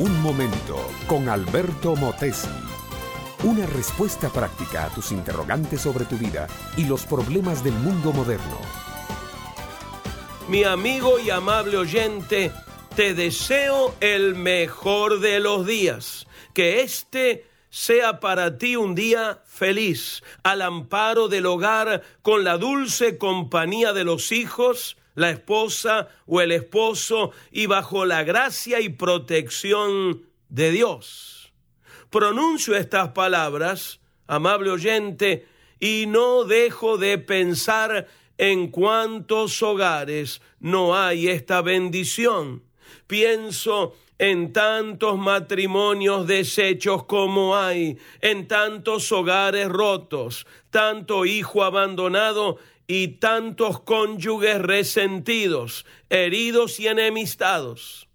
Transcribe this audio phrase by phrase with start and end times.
[0.00, 2.48] Un momento con Alberto Motesi.
[3.42, 6.48] Una respuesta práctica a tus interrogantes sobre tu vida
[6.78, 8.56] y los problemas del mundo moderno.
[10.48, 12.50] Mi amigo y amable oyente,
[12.96, 16.26] te deseo el mejor de los días.
[16.54, 23.18] Que este sea para ti un día feliz, al amparo del hogar, con la dulce
[23.18, 30.26] compañía de los hijos, la esposa o el esposo, y bajo la gracia y protección
[30.48, 31.52] de Dios.
[32.10, 35.46] Pronuncio estas palabras, amable oyente,
[35.78, 42.62] y no dejo de pensar en cuántos hogares no hay esta bendición.
[43.06, 53.08] Pienso en tantos matrimonios deshechos como hay, en tantos hogares rotos, tanto hijo abandonado y
[53.16, 58.08] tantos cónyuges resentidos, heridos y enemistados.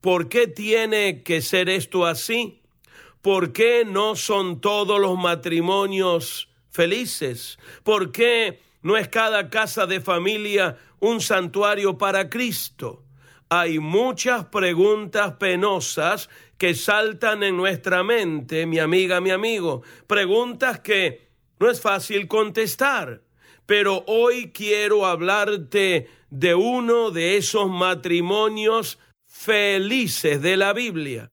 [0.00, 2.62] ¿Por qué tiene que ser esto así?
[3.20, 7.58] ¿Por qué no son todos los matrimonios felices?
[7.82, 13.02] ¿Por qué no es cada casa de familia un santuario para Cristo?
[13.48, 16.28] Hay muchas preguntas penosas
[16.58, 21.28] que saltan en nuestra mente, mi amiga, mi amigo, preguntas que
[21.58, 23.22] no es fácil contestar.
[23.66, 31.30] Pero hoy quiero hablarte de uno de esos matrimonios felices de la Biblia.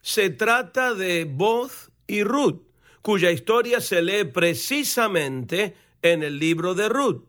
[0.00, 2.62] Se trata de Boz y Ruth,
[3.00, 7.24] cuya historia se lee precisamente en el libro de Ruth.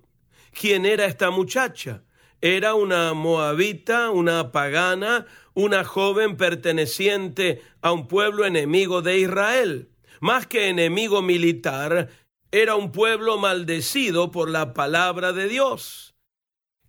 [0.52, 2.04] ¿Quién era esta muchacha?
[2.46, 9.92] Era una moabita, una pagana, una joven perteneciente a un pueblo enemigo de Israel.
[10.20, 12.10] Más que enemigo militar,
[12.52, 16.16] era un pueblo maldecido por la palabra de Dios.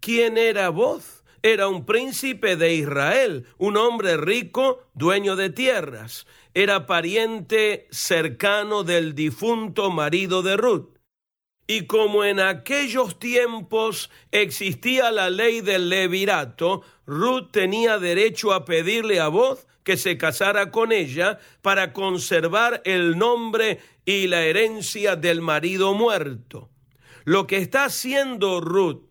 [0.00, 1.22] ¿Quién era voz?
[1.40, 6.26] Era un príncipe de Israel, un hombre rico, dueño de tierras.
[6.54, 10.93] Era pariente cercano del difunto marido de Ruth.
[11.66, 19.18] Y como en aquellos tiempos existía la ley del levirato, Ruth tenía derecho a pedirle
[19.20, 25.40] a voz que se casara con ella para conservar el nombre y la herencia del
[25.40, 26.70] marido muerto.
[27.24, 29.02] Lo que está haciendo Ruth,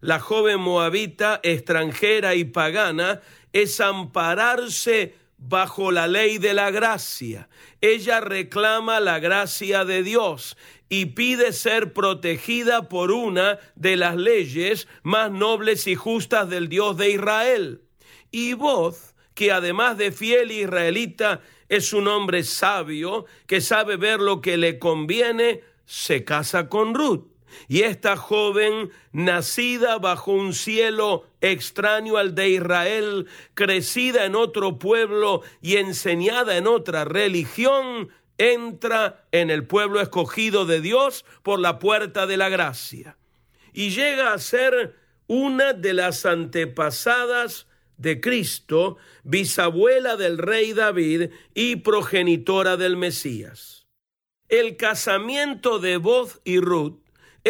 [0.00, 3.20] la joven moabita extranjera y pagana,
[3.52, 7.48] es ampararse bajo la ley de la gracia.
[7.80, 10.56] Ella reclama la gracia de Dios
[10.88, 16.96] y pide ser protegida por una de las leyes más nobles y justas del Dios
[16.96, 17.82] de Israel.
[18.30, 24.40] Y vos, que además de fiel israelita, es un hombre sabio, que sabe ver lo
[24.40, 27.37] que le conviene, se casa con Ruth.
[27.68, 35.42] Y esta joven, nacida bajo un cielo extraño al de Israel, crecida en otro pueblo
[35.60, 42.26] y enseñada en otra religión, entra en el pueblo escogido de Dios por la puerta
[42.26, 43.18] de la gracia
[43.78, 44.96] y llega a ser
[45.28, 53.86] una de las antepasadas de Cristo, bisabuela del rey David y progenitora del Mesías.
[54.48, 56.98] El casamiento de Boz y Ruth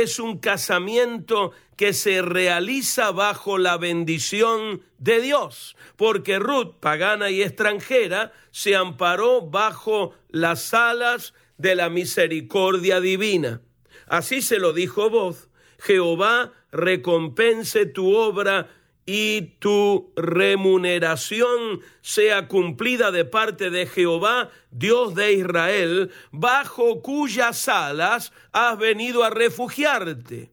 [0.03, 7.43] es un casamiento que se realiza bajo la bendición de Dios, porque Ruth, pagana y
[7.43, 13.61] extranjera, se amparó bajo las alas de la misericordia divina.
[14.07, 15.49] Así se lo dijo voz,
[15.79, 18.69] Jehová recompense tu obra
[19.11, 28.35] y tu remuneración sea cumplida de parte de Jehová, Dios de Israel, bajo cuyas alas
[28.53, 30.53] has venido a refugiarte.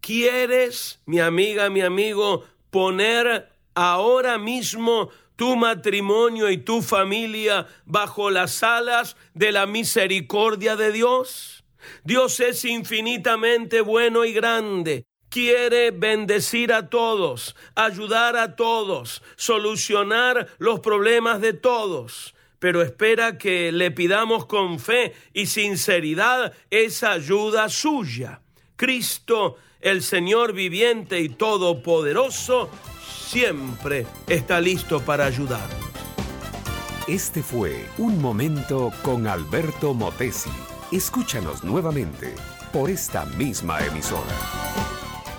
[0.00, 8.62] ¿Quieres, mi amiga, mi amigo, poner ahora mismo tu matrimonio y tu familia bajo las
[8.62, 11.64] alas de la misericordia de Dios?
[12.02, 20.78] Dios es infinitamente bueno y grande quiere bendecir a todos, ayudar a todos, solucionar los
[20.78, 28.42] problemas de todos, pero espera que le pidamos con fe y sinceridad esa ayuda suya.
[28.76, 32.70] Cristo, el Señor viviente y todopoderoso,
[33.04, 35.90] siempre está listo para ayudarnos.
[37.08, 40.50] Este fue Un Momento con Alberto Motesi.
[40.92, 42.36] Escúchanos nuevamente
[42.72, 44.93] por esta misma emisora.